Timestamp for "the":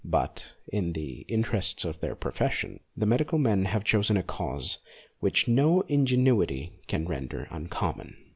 0.93-1.25, 2.97-3.05